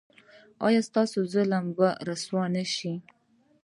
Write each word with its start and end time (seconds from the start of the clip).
ایا 0.65 0.81
ستاسو 0.89 1.19
ظالم 1.33 1.65
به 1.77 1.87
رسوا 2.07 2.43
نه 2.55 2.63
شي؟ 2.75 2.93